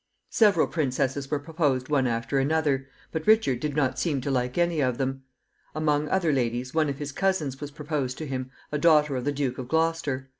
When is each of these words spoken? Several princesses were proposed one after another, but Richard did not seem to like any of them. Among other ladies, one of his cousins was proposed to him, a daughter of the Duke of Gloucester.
Several 0.31 0.65
princesses 0.65 1.29
were 1.29 1.37
proposed 1.37 1.87
one 1.87 2.07
after 2.07 2.39
another, 2.39 2.87
but 3.11 3.27
Richard 3.27 3.59
did 3.59 3.75
not 3.75 3.99
seem 3.99 4.19
to 4.21 4.31
like 4.31 4.57
any 4.57 4.79
of 4.79 4.97
them. 4.97 5.21
Among 5.75 6.09
other 6.09 6.33
ladies, 6.33 6.73
one 6.73 6.89
of 6.89 6.97
his 6.97 7.11
cousins 7.11 7.61
was 7.61 7.69
proposed 7.69 8.17
to 8.17 8.25
him, 8.25 8.49
a 8.71 8.79
daughter 8.79 9.15
of 9.15 9.25
the 9.25 9.31
Duke 9.31 9.59
of 9.59 9.67
Gloucester. 9.67 10.29